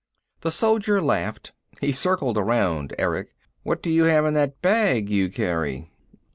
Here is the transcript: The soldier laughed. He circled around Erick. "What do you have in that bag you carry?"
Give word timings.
The 0.39 0.49
soldier 0.49 0.99
laughed. 0.99 1.51
He 1.79 1.91
circled 1.91 2.35
around 2.35 2.95
Erick. 2.97 3.35
"What 3.61 3.83
do 3.83 3.91
you 3.91 4.05
have 4.05 4.25
in 4.25 4.33
that 4.33 4.59
bag 4.59 5.11
you 5.11 5.29
carry?" 5.29 5.91